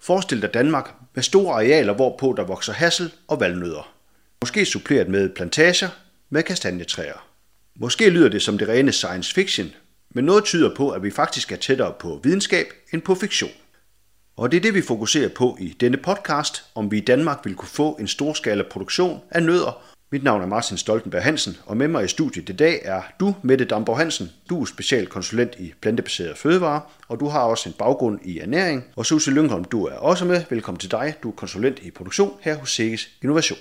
[0.00, 3.94] Forestil dig Danmark med store arealer, hvorpå der vokser hassel og valnødder.
[4.42, 5.88] Måske suppleret med plantager
[6.30, 7.28] med kastanjetræer.
[7.80, 9.68] Måske lyder det som det rene science fiction,
[10.10, 13.50] men noget tyder på, at vi faktisk er tættere på videnskab end på fiktion.
[14.36, 17.54] Og det er det, vi fokuserer på i denne podcast, om vi i Danmark vil
[17.54, 19.82] kunne få en storskala produktion af nødder.
[20.10, 23.34] Mit navn er Martin Stoltenberg Hansen, og med mig i studiet i dag er du,
[23.42, 24.30] Mette Damborg Hansen.
[24.50, 28.84] Du er specialkonsulent i plantebaserede fødevarer, og du har også en baggrund i ernæring.
[28.96, 30.42] Og Susie Lyngholm, du er også med.
[30.50, 31.14] Velkommen til dig.
[31.22, 33.58] Du er konsulent i produktion her hos Siges Innovation.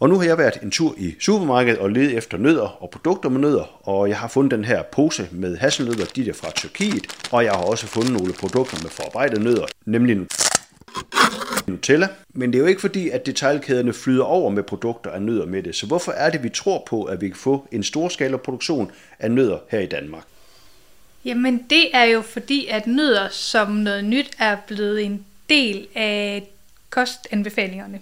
[0.00, 3.28] Og nu har jeg været en tur i supermarkedet og ledet efter nødder og produkter
[3.28, 7.06] med nødder, og jeg har fundet den her pose med hasselnødder, de der fra Tyrkiet,
[7.32, 10.26] og jeg har også fundet nogle produkter med forarbejdede nødder, nemlig
[11.68, 12.08] Nutella.
[12.28, 15.62] Men det er jo ikke fordi, at detaljkæderne flyder over med produkter af nødder med
[15.62, 15.76] det.
[15.76, 19.30] Så hvorfor er det, vi tror på, at vi kan få en storskala produktion af
[19.30, 20.24] nødder her i Danmark?
[21.24, 26.48] Jamen det er jo fordi, at nødder som noget nyt er blevet en del af
[26.90, 28.00] kostanbefalingerne.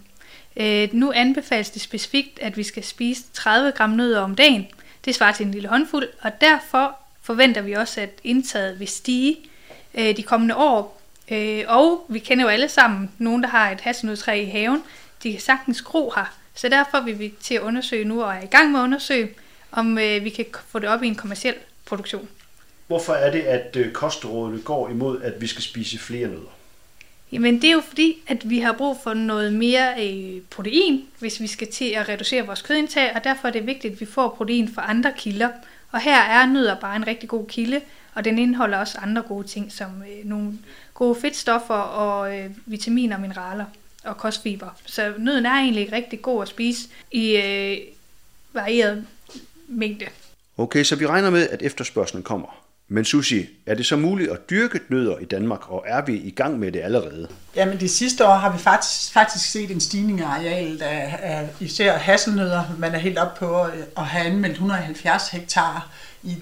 [0.56, 4.66] Øh, nu anbefales det specifikt, at vi skal spise 30 gram nødder om dagen.
[5.04, 9.36] Det svarer til en lille håndfuld, og derfor forventer vi også, at indtaget vil stige
[9.94, 10.95] øh, de kommende år.
[11.30, 14.82] Øh, og vi kender jo alle sammen nogen, der har et hasselnødtræ i haven.
[15.22, 16.36] De kan sagtens gro her.
[16.54, 19.28] Så derfor vil vi til at undersøge nu, og er i gang med at undersøge,
[19.72, 21.54] om øh, vi kan få det op i en kommersiel
[21.84, 22.28] produktion.
[22.86, 26.56] Hvorfor er det, at øh, kostrådene går imod, at vi skal spise flere nødder?
[27.32, 31.40] Jamen det er jo fordi, at vi har brug for noget mere øh, protein, hvis
[31.40, 34.28] vi skal til at reducere vores kødindtag, og derfor er det vigtigt, at vi får
[34.28, 35.48] protein fra andre kilder.
[35.92, 37.80] Og her er nødder bare en rigtig god kilde,
[38.16, 40.52] og den indeholder også andre gode ting, som øh, nogle
[40.94, 43.64] gode fedtstoffer og øh, vitaminer og mineraler
[44.04, 44.68] og kostfiber.
[44.86, 47.78] Så nøden er egentlig rigtig god at spise i øh,
[48.52, 49.06] varieret
[49.68, 50.06] mængde.
[50.56, 52.62] Okay, så vi regner med, at efterspørgselen kommer.
[52.88, 56.30] Men Susi, er det så muligt at dyrke nødder i Danmark, og er vi i
[56.30, 57.28] gang med det allerede?
[57.56, 61.48] Jamen de sidste år har vi faktisk, faktisk set en stigning af arealet af, af
[61.60, 62.62] især hasselnødder.
[62.78, 63.60] Man er helt op på
[63.96, 65.90] at have anmeldt 170 hektar
[66.22, 66.36] i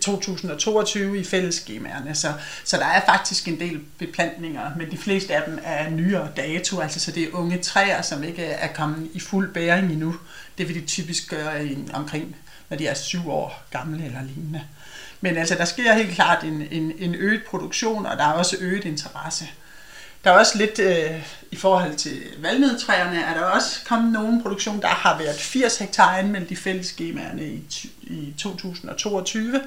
[0.00, 2.14] 2022 i fællesskemaerne.
[2.14, 2.32] Så,
[2.64, 6.80] så der er faktisk en del beplantninger, men de fleste af dem er nyere dato,
[6.80, 10.16] altså så det er unge træer, som ikke er kommet i fuld bæring endnu.
[10.58, 12.36] Det vil de typisk gøre i, omkring,
[12.68, 14.62] når de er syv år gamle eller lignende.
[15.20, 18.56] Men altså, der sker helt klart en, en, en øget produktion, og der er også
[18.60, 19.48] øget interesse.
[20.24, 24.80] Der er også lidt, øh, i forhold til valnødtræerne, er der også kommet nogen produktion,
[24.80, 27.62] der har været 80 hektar anmeldt i fællesskemaerne i,
[28.02, 29.60] i 2022,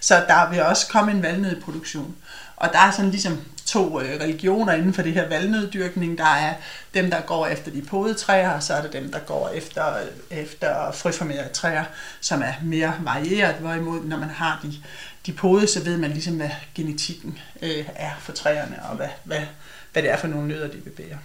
[0.00, 2.16] så der vil også komme en valnødproduktion.
[2.56, 6.18] Og der er sådan ligesom to øh, religioner inden for det her valnøddyrkning.
[6.18, 6.54] Der er
[6.94, 10.38] dem, der går efter de podetræer, og så er der dem, der går efter, øh,
[10.38, 11.84] efter frøformerede træer,
[12.20, 13.54] som er mere varieret.
[13.54, 14.72] Hvorimod, når man har de,
[15.26, 19.42] de pode, så ved man ligesom, hvad genetikken øh, er for træerne, og hvad, hvad,
[19.94, 21.18] hvad det er for nogle nødder, de vil bære.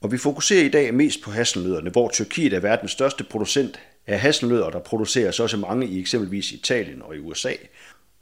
[0.00, 4.20] Og vi fokuserer i dag mest på hasselnødderne, hvor Tyrkiet er verdens største producent af
[4.20, 7.52] hasselnødder, der produceres også mange i eksempelvis Italien og i USA.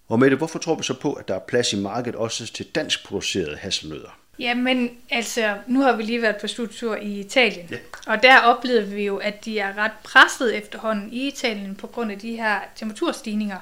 [0.09, 2.47] Og med det, hvorfor tror vi så på, at der er plads i markedet også
[2.47, 4.19] til dansk producerede hasselnødder?
[4.39, 7.77] Jamen, altså, nu har vi lige været på studietur i Italien, ja.
[8.07, 12.13] og der oplevede vi jo, at de er ret presset efterhånden i Italien på grund
[12.13, 13.59] af de her temperaturstigninger.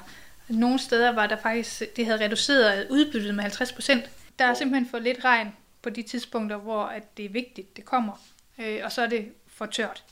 [0.47, 4.03] Nogle steder var der faktisk, det havde reduceret udbyttet med 50 procent.
[4.39, 5.47] Der er simpelthen for lidt regn
[5.83, 8.13] på de tidspunkter, hvor at det er vigtigt, det kommer,
[8.59, 10.03] øh, og så er det for tørt.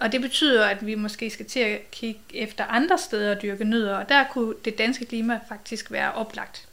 [0.00, 3.64] Og det betyder, at vi måske skal til at kigge efter andre steder at dyrke
[3.64, 6.68] nødder, og der kunne det danske klima faktisk være oplagt.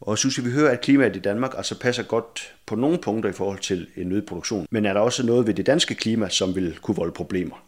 [0.00, 3.32] Og synes vi hører, at klimaet i Danmark altså passer godt på nogle punkter i
[3.32, 4.66] forhold til en nødproduktion.
[4.70, 7.65] Men er der også noget ved det danske klima, som vil kunne volde problemer?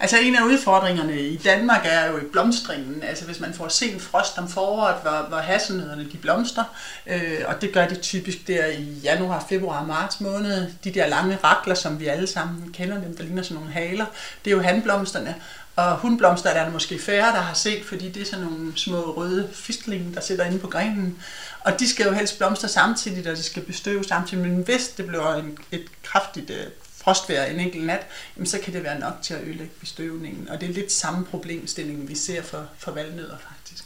[0.00, 3.02] Altså en af udfordringerne i Danmark er jo i blomstringen.
[3.02, 6.64] Altså hvis man får sen frost om foråret, hvor, hvor hasselnødderne de blomstrer,
[7.06, 10.72] øh, og det gør det typisk der i januar, februar, marts måned.
[10.84, 14.06] De der lange rakler, som vi alle sammen kender dem, der ligner sådan nogle haler,
[14.44, 15.34] det er jo handblomsterne.
[15.76, 19.00] Og hundblomster er der måske færre, der har set, fordi det er sådan nogle små
[19.16, 21.22] røde fistlinge, der sidder inde på grenen.
[21.60, 24.48] Og de skal jo helst blomstre samtidig, og de skal bestøve samtidig.
[24.48, 26.66] Men hvis det bliver en, et kraftigt øh,
[27.08, 28.06] frostvejr en enkelt nat,
[28.36, 30.48] jamen så kan det være nok til at ødelægge bestøvningen.
[30.48, 33.84] Og det er lidt samme problemstilling, vi ser for, for valnødder faktisk.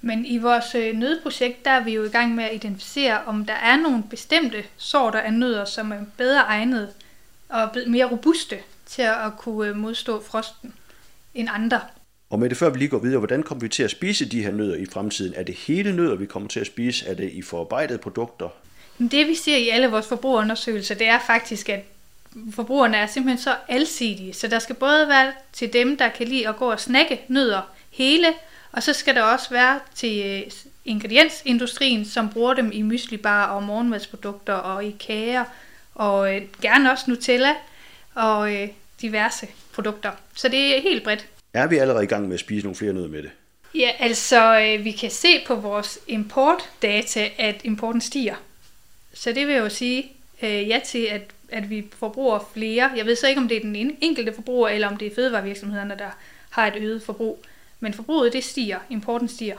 [0.00, 3.44] Men i vores øh, nødprojekt, der er vi jo i gang med at identificere, om
[3.44, 6.88] der er nogle bestemte sorter af nødder, som er bedre egnet
[7.48, 10.74] og mere robuste til at kunne øh, modstå frosten
[11.34, 11.80] end andre.
[12.30, 14.42] Og med det før vi lige går videre, hvordan kommer vi til at spise de
[14.42, 15.34] her nødder i fremtiden?
[15.36, 17.06] Er det hele nødder, vi kommer til at spise?
[17.06, 18.48] Er det i forarbejdede produkter?
[18.98, 21.93] Det vi ser i alle vores forbrugerundersøgelser, det er faktisk, at
[22.52, 24.34] forbrugerne er simpelthen så alsidige.
[24.34, 27.60] Så der skal både være til dem, der kan lide at gå og snakke nødder
[27.90, 28.26] hele,
[28.72, 30.50] og så skal der også være til øh,
[30.84, 35.44] ingrediensindustrien, som bruger dem i myslibar og morgenmadsprodukter og i kager
[35.94, 37.54] og øh, gerne også Nutella
[38.14, 38.68] og øh,
[39.02, 40.10] diverse produkter.
[40.34, 41.26] Så det er helt bredt.
[41.52, 43.30] Er vi allerede i gang med at spise nogle flere nødder med det?
[43.74, 48.34] Ja, altså øh, vi kan se på vores importdata, at importen stiger.
[49.14, 51.22] Så det vil jo sige øh, ja til, at,
[51.54, 52.90] at vi forbruger flere.
[52.96, 55.94] Jeg ved så ikke, om det er den enkelte forbruger, eller om det er fødevarevirksomhederne,
[55.98, 56.10] der
[56.50, 57.44] har et øget forbrug.
[57.80, 59.56] Men forbruget det stiger, importen stiger.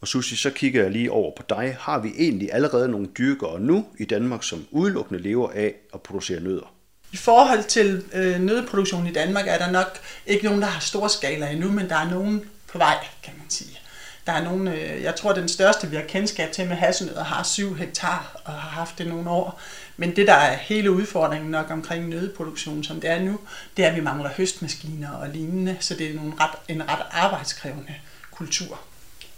[0.00, 1.76] Og Susi, så kigger jeg lige over på dig.
[1.80, 6.40] Har vi egentlig allerede nogle dyrkere nu i Danmark, som udelukkende lever af at producere
[6.40, 6.74] nødder?
[7.12, 11.08] I forhold til øh, nødproduktion i Danmark er der nok ikke nogen, der har stor
[11.08, 13.78] skala endnu, men der er nogen på vej, kan man sige.
[14.26, 17.42] Der er nogen, øh, jeg tror, den største, vi har kendskab til med hasselnødder, har
[17.42, 19.60] 7 hektar og har haft det nogle år.
[19.96, 23.38] Men det, der er hele udfordringen nok omkring nødproduktion, som det er nu,
[23.76, 27.02] det er, at vi mangler høstmaskiner og lignende, så det er nogle ret, en ret
[27.10, 27.94] arbejdskrævende
[28.30, 28.80] kultur.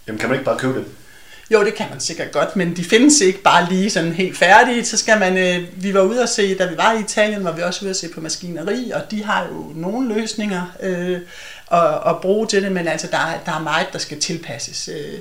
[0.06, 0.86] Jamen kan man ikke bare købe det?
[1.50, 4.84] Jo, det kan man sikkert godt, men de findes ikke bare lige sådan helt færdige.
[4.84, 7.52] Så skal man, øh, vi var ude at se, da vi var i Italien, var
[7.52, 11.20] vi også ude at se på maskineri, og de har jo nogle løsninger øh,
[11.72, 15.18] at, at bruge til det, men altså der, der er meget, der skal tilpasses øh,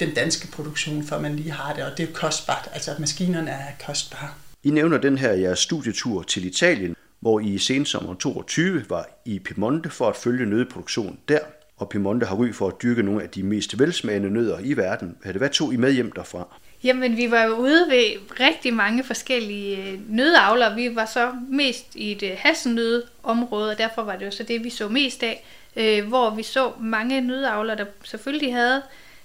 [0.00, 2.68] den danske produktion, for man lige har det, og det er kostbart.
[2.74, 4.28] Altså maskinerne er kostbare.
[4.64, 9.38] I nævner den her jeres studietur til Italien, hvor I i sensommer 22 var i
[9.38, 11.38] Piemonte for at følge nødproduktion der
[11.76, 15.16] og Piemonte har ry for at dyrke nogle af de mest velsmagende nødder i verden.
[15.34, 16.56] Hvad tog I med hjem derfra?
[16.84, 18.04] Jamen, vi var jo ude ved
[18.40, 20.74] rigtig mange forskellige øh, nødavler.
[20.74, 24.70] Vi var så mest i et øh, og derfor var det jo så det, vi
[24.70, 25.44] så mest af,
[25.76, 28.82] øh, hvor vi så mange nødavler, der selvfølgelig havde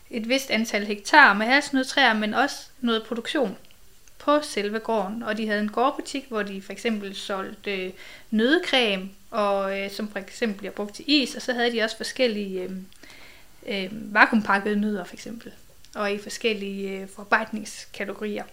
[0.09, 3.57] et vist antal hektar med hasselnødtræer, men også noget produktion
[4.25, 5.23] på selve gården.
[5.23, 7.91] Og de havde en gårdbutik, hvor de for eksempel solgte øh,
[8.31, 11.97] nødecreme, og øh, som for eksempel bliver brugt til is, og så havde de også
[11.97, 12.71] forskellige øh,
[13.67, 15.51] øh, vakuumpakkede nødder for eksempel,
[15.95, 18.43] og i forskellige øh, forarbejdningskategorier.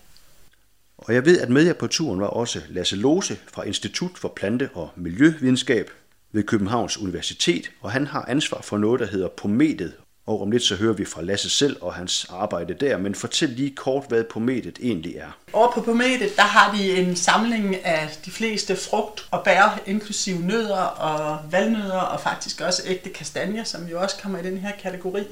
[0.99, 4.29] Og jeg ved, at med jer på turen var også Lasse Lose fra Institut for
[4.29, 5.91] Plante- og Miljøvidenskab
[6.33, 9.93] ved Københavns Universitet, og han har ansvar for noget, der hedder Pometet,
[10.27, 13.49] og om lidt så hører vi fra Lasse selv og hans arbejde der, men fortæl
[13.49, 15.37] lige kort, hvad Pometet egentlig er.
[15.53, 20.39] Over på Pometet, der har de en samling af de fleste frugt og bær, inklusive
[20.41, 24.73] nødder og valnødder og faktisk også ægte kastanjer, som jo også kommer i den her
[24.83, 25.25] kategori.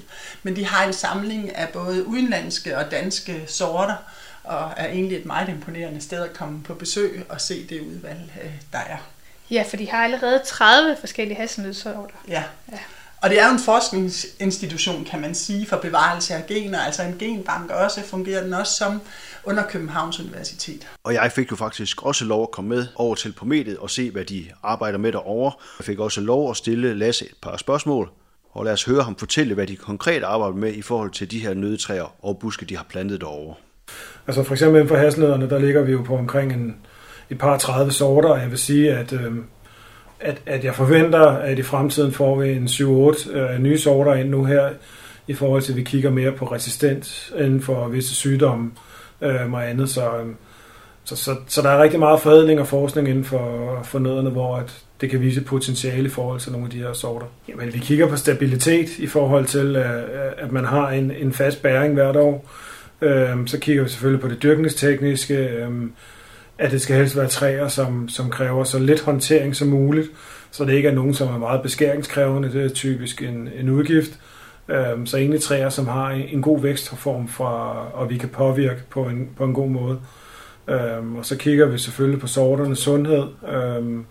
[0.43, 3.97] Men de har en samling af både udenlandske og danske sorter,
[4.45, 8.21] og er egentlig et meget imponerende sted at komme på besøg og se det udvalg,
[8.45, 8.97] øh, der er.
[9.51, 12.15] Ja, for de har allerede 30 forskellige hasselnødsorter.
[12.29, 12.45] Ja.
[12.73, 12.79] ja.
[13.23, 17.17] Og det er jo en forskningsinstitution, kan man sige, for bevarelse af gener, altså en
[17.19, 19.01] genbank også, fungerer den også som
[19.45, 20.89] under Københavns Universitet.
[21.05, 24.11] Og jeg fik jo faktisk også lov at komme med over til Pometet og se,
[24.11, 25.53] hvad de arbejder med derovre.
[25.79, 28.11] Jeg fik også lov at stille Lasse et par spørgsmål,
[28.53, 31.39] og lad os høre ham fortælle, hvad de konkret arbejder med i forhold til de
[31.39, 33.55] her nødetræer og buske, de har plantet derovre.
[34.27, 36.77] Altså for eksempel inden for hasselnødderne, der ligger vi jo på omkring en,
[37.31, 39.33] et par 30 sorter, og jeg vil sige, at øh,
[40.21, 44.29] at, at jeg forventer, at i fremtiden får vi en 7-8 øh, nye sorter ind
[44.29, 44.69] nu her,
[45.27, 48.71] i forhold til, at vi kigger mere på resistens inden for visse sygdomme
[49.21, 49.91] øh, og andet.
[49.91, 50.27] Så, øh,
[51.05, 54.57] så, så, så der er rigtig meget forædling og forskning inden for, for nødderne, hvor
[54.57, 57.27] at det kan vise potentiale i forhold til nogle af de her sorter.
[57.49, 61.33] Jamen, vi kigger på stabilitet i forhold til, øh, øh at man har en, en
[61.33, 62.51] fast bæring hvert år.
[63.03, 65.71] Øh, så kigger vi selvfølgelig på det dyrkningstekniske, øh,
[66.61, 70.09] at det skal helst være træer, som, som kræver så lidt håndtering som muligt,
[70.51, 72.53] så det ikke er nogen, som er meget beskæringskrævende.
[72.53, 74.11] Det er typisk en, en udgift.
[74.69, 78.83] Øhm, så egentlig træer, som har en, en god vækstform, fra, og vi kan påvirke
[78.91, 80.01] på en, på en god måde.
[80.69, 84.05] Øhm, og så kigger vi selvfølgelig på sorternes sundhed, øhm,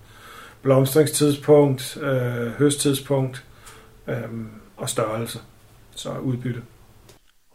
[0.61, 3.43] blomstringstidspunkt, øh, høsttidspunkt
[4.07, 4.47] øhm,
[4.77, 5.39] og størrelse,
[5.95, 6.61] så udbytte.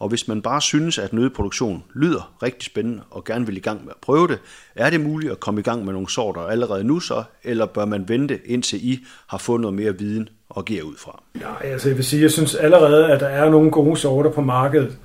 [0.05, 3.85] Og hvis man bare synes, at nødproduktion lyder rigtig spændende og gerne vil i gang
[3.85, 4.39] med at prøve det,
[4.75, 7.85] er det muligt at komme i gang med nogle sorter allerede nu så, eller bør
[7.85, 11.23] man vente indtil I har fået noget mere viden og give ud fra?
[11.41, 14.41] Ja, altså jeg vil sige, jeg synes allerede, at der er nogle gode sorter på
[14.41, 14.97] markedet,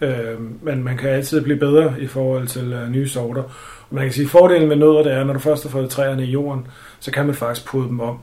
[0.00, 3.42] øh, men man kan altid blive bedre i forhold til øh, nye sorter.
[3.90, 5.90] Og man kan sige, at fordelen med nødder, det er, når du først har fået
[5.90, 6.66] træerne i jorden,
[7.00, 8.18] så kan man faktisk pude dem om.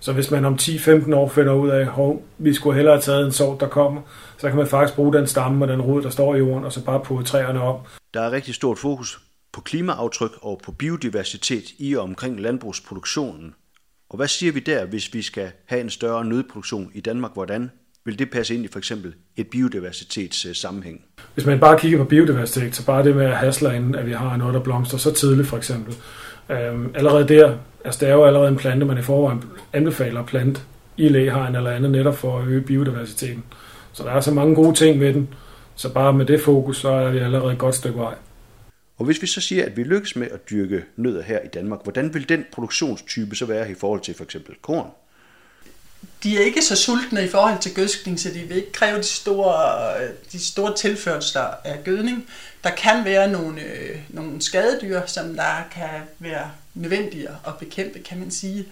[0.00, 3.26] Så hvis man om 10-15 år finder ud af, at vi skulle hellere have taget
[3.26, 4.00] en sort, der kommer,
[4.38, 6.72] så kan man faktisk bruge den stamme og den rod, der står i jorden, og
[6.72, 7.88] så bare putte træerne op.
[8.14, 9.20] Der er rigtig stort fokus
[9.52, 13.54] på klimaaftryk og på biodiversitet i og omkring landbrugsproduktionen.
[14.10, 17.34] Og hvad siger vi der, hvis vi skal have en større nødproduktion i Danmark?
[17.34, 17.70] Hvordan
[18.04, 21.04] vil det passe ind i for eksempel et biodiversitetssammenhæng?
[21.34, 24.12] Hvis man bare kigger på biodiversitet, så bare det med at hasle inden, at vi
[24.12, 25.94] har noget, der blomster så tidligt for eksempel.
[26.50, 27.54] Øhm, allerede der,
[27.84, 29.42] altså det er jo allerede en plante, man i forvejen
[29.72, 30.60] anbefaler at plante
[30.96, 33.44] i læhegn eller andet, netop for at øge biodiversiteten.
[33.92, 35.28] Så der er så mange gode ting med den,
[35.74, 38.14] så bare med det fokus, så er vi allerede et godt stykke vej.
[38.98, 41.82] Og hvis vi så siger, at vi lykkes med at dyrke nødder her i Danmark,
[41.82, 44.90] hvordan vil den produktionstype så være i forhold til for eksempel korn?
[46.22, 49.02] De er ikke så sultne i forhold til gødskning, så de vil ikke kræve de
[49.02, 49.94] store,
[50.32, 52.26] de store tilførsler af gødning.
[52.64, 58.18] Der kan være nogle, øh, nogle skadedyr, som der kan være nødvendige at bekæmpe, kan
[58.18, 58.66] man sige.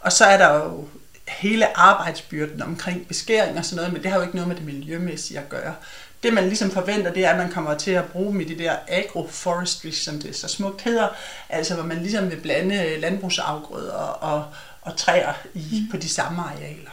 [0.00, 0.88] Og så er der jo
[1.28, 4.64] hele arbejdsbyrden omkring beskæring og sådan noget, men det har jo ikke noget med det
[4.64, 5.74] miljømæssige at gøre.
[6.22, 8.58] Det man ligesom forventer, det er, at man kommer til at bruge med de det
[8.58, 11.08] der agroforestry, som det så smukt hedder,
[11.48, 14.44] altså hvor man ligesom vil blande landbrugsafgrøder og,
[14.88, 16.90] og træer i, på de samme arealer.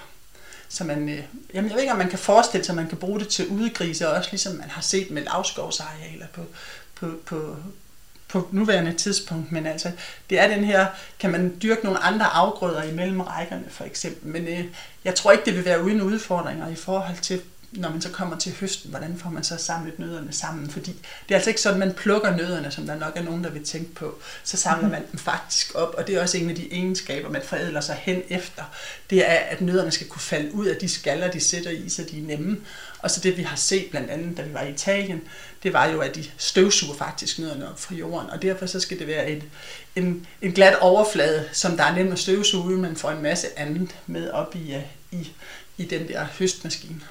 [0.69, 1.23] Så man, øh,
[1.53, 3.47] jamen jeg ved ikke, om man kan forestille sig, at man kan bruge det til
[3.47, 6.41] udegrise, også ligesom man har set med lavskovsarealer på,
[6.95, 7.57] på, på,
[8.27, 9.91] på nuværende tidspunkt, men altså,
[10.29, 10.87] det er den her,
[11.19, 14.65] kan man dyrke nogle andre afgrøder imellem rækkerne for eksempel, men øh,
[15.03, 17.41] jeg tror ikke, det vil være uden udfordringer i forhold til
[17.77, 20.69] når man så kommer til høsten, hvordan får man så samlet nødderne sammen?
[20.69, 23.49] Fordi det er altså ikke sådan, man plukker nødderne, som der nok er nogen, der
[23.49, 24.19] vil tænke på.
[24.43, 27.41] Så samler man dem faktisk op, og det er også en af de egenskaber, man
[27.45, 28.63] forædler sig hen efter.
[29.09, 32.03] Det er, at nødderne skal kunne falde ud af de skaller, de sætter i, så
[32.11, 32.57] de er nemme.
[32.99, 35.21] Og så det, vi har set blandt andet, da vi var i Italien,
[35.63, 38.99] det var jo, at de støvsuger faktisk nødderne op fra jorden, og derfor så skal
[38.99, 39.43] det være et,
[39.95, 43.95] en, en glat overflade, som der er nemt at støvsuge, men får en masse andet
[44.07, 44.75] med op i,
[45.11, 45.31] i,
[45.77, 47.01] i den der høstmaskine.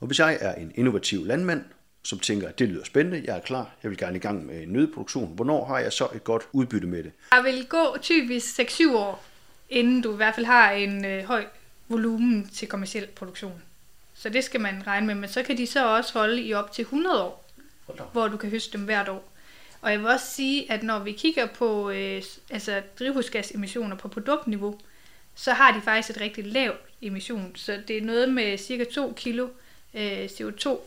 [0.00, 1.64] Og hvis jeg er en innovativ landmand,
[2.04, 4.62] som tænker, at det lyder spændende, jeg er klar, jeg vil gerne i gang med
[4.62, 7.12] en nødproduktion, hvornår har jeg så et godt udbytte med det?
[7.32, 9.24] Der vil gå typisk 6-7 år,
[9.68, 11.44] inden du i hvert fald har en øh, høj
[11.88, 13.62] volumen til kommersiel produktion.
[14.14, 16.72] Så det skal man regne med, men så kan de så også holde i op
[16.72, 17.44] til 100 år,
[18.12, 19.30] hvor du kan høste dem hvert år.
[19.80, 24.78] Og jeg vil også sige, at når vi kigger på øh, altså drivhusgasemissioner på produktniveau,
[25.34, 27.52] så har de faktisk et rigtig lavt emission.
[27.56, 29.48] Så det er noget med cirka 2 kilo
[29.94, 30.78] øh, CO2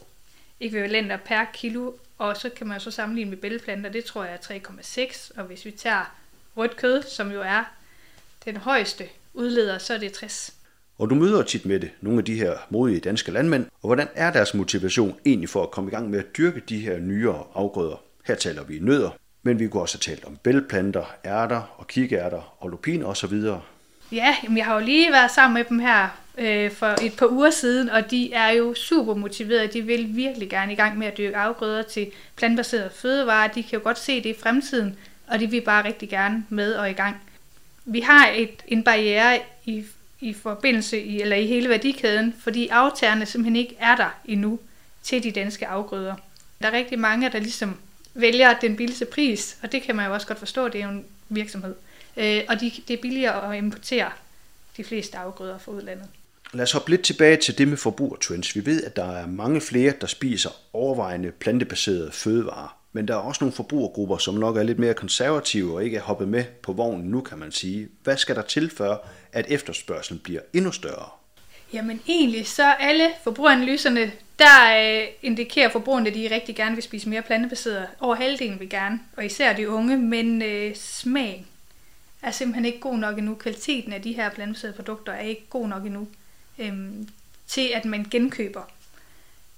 [0.60, 4.60] ekvivalenter per kilo, og så kan man så sammenligne med bælgeplanter, det tror jeg er
[5.08, 6.16] 3,6, og hvis vi tager
[6.58, 7.64] rødt kød, som jo er
[8.46, 10.54] den højeste udleder, så er det 60.
[10.98, 14.08] Og du møder tit med det, nogle af de her modige danske landmænd, og hvordan
[14.16, 17.44] er deres motivation egentlig for at komme i gang med at dyrke de her nyere
[17.54, 18.02] afgrøder?
[18.26, 19.10] Her taler vi nødder,
[19.44, 23.44] men vi kunne også have talt om bælgplanter, ærter og kikærter og lupin osv.
[24.12, 27.28] Ja, jamen jeg har jo lige været sammen med dem her øh, for et par
[27.28, 29.68] uger siden, og de er jo super motiverede.
[29.68, 33.48] De vil virkelig gerne i gang med at dyrke afgrøder til plantbaserede fødevarer.
[33.48, 34.98] De kan jo godt se det i fremtiden,
[35.28, 37.22] og de vil bare rigtig gerne med og i gang.
[37.86, 39.86] Vi har et, en barriere i,
[40.20, 44.60] i forbindelse i, eller i hele værdikæden, fordi aftagerne simpelthen ikke er der endnu
[45.04, 46.16] til de danske afgrøder.
[46.62, 47.78] Der er rigtig mange, der ligesom
[48.14, 50.92] vælger den billigste pris, og det kan man jo også godt forstå, det er jo
[50.92, 51.76] en virksomhed.
[52.18, 54.12] Øh, og de, det er billigere at importere
[54.78, 56.08] de fleste afgrøder fra udlandet.
[56.54, 58.56] Lad os hoppe lidt tilbage til det med forbrugertrends.
[58.56, 62.78] Vi ved, at der er mange flere, der spiser overvejende plantebaserede fødevarer.
[62.94, 66.02] Men der er også nogle forbrugergrupper, som nok er lidt mere konservative og ikke er
[66.02, 67.88] hoppet med på vognen nu, kan man sige.
[68.04, 71.10] Hvad skal der til for, at efterspørgselen bliver endnu større?
[71.74, 77.10] Jamen egentlig, så alle forbrugeranalyserne, der øh, indikerer forbrugerne, at de rigtig gerne vil spise
[77.10, 77.88] mere plantebaseret.
[78.00, 81.46] Over halvdelen vil gerne, og især de unge, men øh, smag
[82.22, 83.36] er simpelthen ikke god nok endnu.
[83.36, 86.08] Kvaliteten af de her blandede produkter er ikke god nok endnu
[86.60, 87.10] øhm,
[87.48, 88.62] til, at man genkøber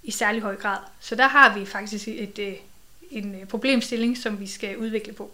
[0.04, 0.80] i særlig høj grad.
[1.00, 2.54] Så der har vi faktisk et, øh,
[3.12, 5.32] en øh, problemstilling, som vi skal udvikle på.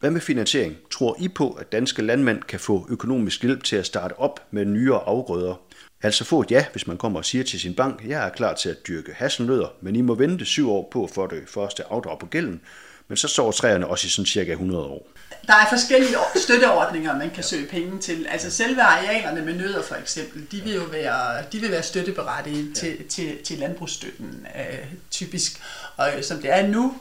[0.00, 0.76] Hvad med finansiering?
[0.90, 4.64] Tror I på, at danske landmænd kan få økonomisk hjælp til at starte op med
[4.64, 5.54] nyere afgrøder?
[6.02, 8.54] Altså få et ja, hvis man kommer og siger til sin bank, jeg er klar
[8.54, 12.18] til at dyrke hasselnødder, men I må vente syv år på for det første afdrag
[12.18, 12.60] på gælden,
[13.08, 15.08] men så står træerne også i sådan cirka 100 år.
[15.46, 18.26] Der er forskellige støtteordninger, man kan søge penge til.
[18.30, 22.68] Altså selve arealerne med nødder for eksempel, de vil jo være, de vil være støtteberettigede
[22.68, 22.74] ja.
[22.74, 25.60] til, til, til landbrugsstøtten øh, typisk.
[25.96, 26.94] Og øh, som det er nu,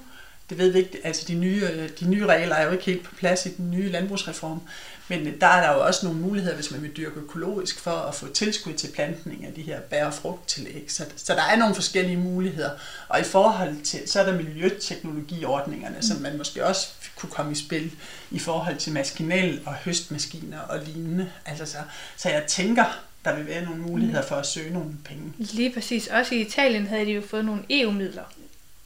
[0.50, 3.16] det ved vi ikke, altså de nye, de nye regler er jo ikke helt på
[3.16, 4.62] plads i den nye landbrugsreform,
[5.08, 8.16] men der er der jo også nogle muligheder, hvis man vil dyrke økologisk, for at
[8.16, 10.86] få tilskud til plantning af de her bær- og frugttillæg.
[10.88, 12.70] Så, så der er nogle forskellige muligheder.
[13.08, 16.02] Og i forhold til, så er der miljøteknologiordningerne, mm.
[16.02, 17.92] som man måske også kunne komme i spil
[18.32, 21.32] i forhold til maskinel- og høstmaskiner og lignende.
[21.46, 21.78] Altså så,
[22.18, 22.86] så jeg tænker,
[23.26, 24.28] der vil være nogle muligheder mm.
[24.28, 25.34] for at søge nogle penge.
[25.38, 26.08] Lige præcis.
[26.08, 28.24] Også i Italien havde de jo fået nogle EU-midler.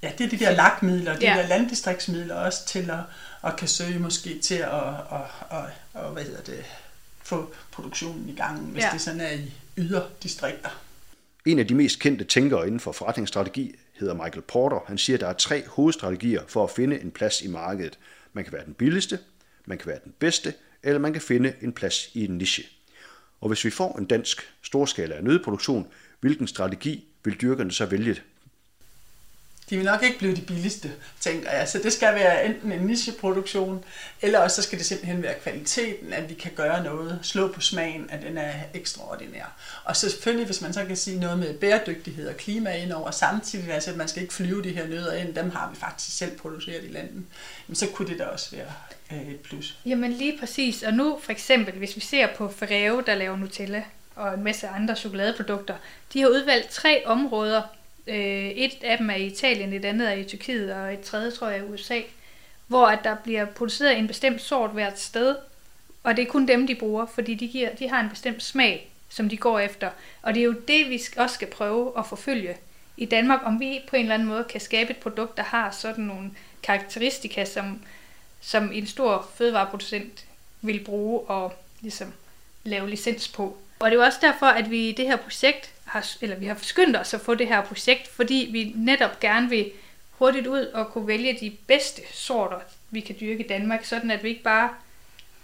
[0.04, 1.38] Ja, det er de der lagmidler, de ja.
[1.38, 3.00] der landdistriktsmidler også til at,
[3.44, 5.58] at kan søge måske til at, at, at,
[5.96, 6.66] at, at hvad hedder det,
[7.24, 8.90] få produktionen i gang, hvis ja.
[8.94, 10.70] det sådan er i yderdistrikter.
[11.46, 14.80] En af de mest kendte tænkere inden for forretningsstrategi hedder Michael Porter.
[14.88, 18.00] Han siger, at der er tre hovedstrategier for at finde en plads i markedet.
[18.34, 19.20] Man kan være den billigste,
[19.66, 20.54] man kan være den bedste,
[20.84, 22.64] eller man kan finde en plads i en niche.
[23.42, 25.88] Og hvis vi får en dansk storskala af nødproduktion,
[26.20, 28.22] hvilken strategi vil dyrkerne så vælge
[29.70, 31.68] de vil nok ikke blive de billigste, tænker jeg.
[31.68, 33.84] Så det skal være enten en nicheproduktion,
[34.22, 37.62] eller også så skal det simpelthen være kvaliteten, at vi kan gøre noget, slå på
[37.62, 39.56] smagen, at den er ekstraordinær.
[39.84, 43.12] Og så selvfølgelig, hvis man så kan sige noget med bæredygtighed og klima ind over
[43.12, 46.18] samtidig, altså at man skal ikke flyve de her nødder ind, dem har vi faktisk
[46.18, 47.24] selv produceret i landet,
[47.74, 48.74] så kunne det da også være
[49.12, 49.78] øh, et plus.
[49.86, 50.84] Jamen lige præcis.
[50.84, 53.84] Og nu for eksempel, hvis vi ser på Ferrero, der laver Nutella,
[54.16, 55.76] og en masse andre chokoladeprodukter,
[56.14, 57.62] de har udvalgt tre områder,
[58.10, 61.32] Øh, et af dem er i Italien, et andet er i Tyrkiet, og et tredje
[61.32, 62.02] tror jeg er i USA,
[62.68, 65.36] hvor at der bliver produceret en bestemt sort hvert sted,
[66.04, 68.92] og det er kun dem, de bruger, fordi de, giver, de har en bestemt smag,
[69.10, 69.90] som de går efter.
[70.22, 72.58] Og det er jo det, vi også skal prøve at forfølge
[72.98, 75.72] i Danmark, om vi på en eller anden måde kan skabe et produkt, der har
[75.72, 76.32] sådan nogle
[76.64, 77.82] karakteristika, som,
[78.42, 80.26] som en stor fødevareproducent
[80.62, 82.14] vil bruge og ligesom
[82.64, 83.58] lave licens på.
[83.80, 86.46] Og det er jo også derfor, at vi i det her projekt har, eller vi
[86.46, 89.72] har forskyndt os at få det her projekt, fordi vi netop gerne vil
[90.12, 92.60] hurtigt ud og kunne vælge de bedste sorter,
[92.90, 94.70] vi kan dyrke i Danmark, sådan at vi ikke bare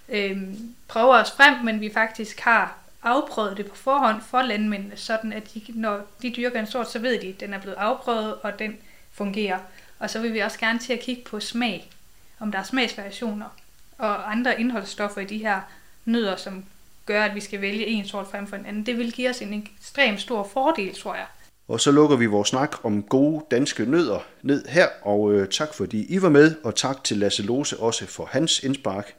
[0.09, 0.41] øh,
[0.87, 5.53] prøver os frem, men vi faktisk har afprøvet det på forhånd for landmændene, sådan at
[5.53, 8.59] de, når de dyrker en sort, så ved de, at den er blevet afprøvet, og
[8.59, 8.77] den
[9.11, 9.59] fungerer.
[9.99, 11.91] Og så vil vi også gerne til at kigge på smag,
[12.39, 13.49] om der er smagsvariationer
[13.97, 15.61] og andre indholdsstoffer i de her
[16.05, 16.65] nødder, som
[17.05, 18.85] gør, at vi skal vælge en sort frem for en anden.
[18.85, 21.25] Det vil give os en ekstremt stor fordel, tror jeg.
[21.67, 25.73] Og så lukker vi vores snak om gode danske nødder ned her, og øh, tak
[25.73, 29.15] fordi I var med, og tak til Lasse Lose også for hans indspark.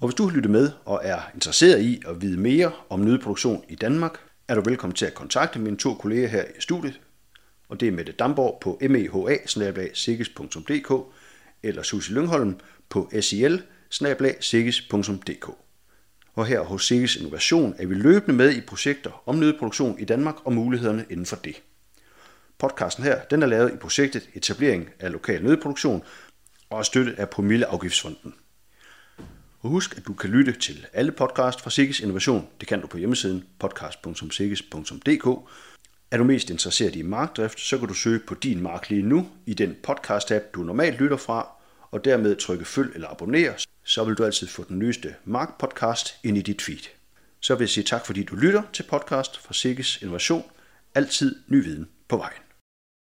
[0.00, 3.64] Og hvis du har lyttet med og er interesseret i at vide mere om nødproduktion
[3.68, 7.00] i Danmark, er du velkommen til at kontakte mine to kolleger her i studiet.
[7.68, 9.36] Og det er Mette Damborg på meha
[11.62, 12.56] eller Susie Lyngholm
[12.88, 13.62] på sil
[16.34, 20.34] og her hos Sikkes Innovation er vi løbende med i projekter om nødproduktion i Danmark
[20.44, 21.62] og mulighederne inden for det.
[22.58, 26.02] Podcasten her den er lavet i projektet Etablering af lokal nødproduktion
[26.70, 28.34] og er støttet af Promilleafgiftsfonden.
[29.60, 32.48] Og husk, at du kan lytte til alle podcast fra Sikkes Innovation.
[32.60, 35.26] Det kan du på hjemmesiden podcast.sikkes.dk.
[36.10, 39.28] Er du mest interesseret i markdrift, så kan du søge på din mark lige nu
[39.46, 41.48] i den podcast-app, du normalt lytter fra,
[41.90, 43.52] og dermed trykke følg eller abonner,
[43.90, 46.88] så vil du altid få den nyeste Mark-podcast ind i dit feed.
[47.40, 50.44] Så vil jeg sige tak, fordi du lytter til podcast fra Sikkes Innovation.
[50.94, 52.49] Altid ny viden på vejen.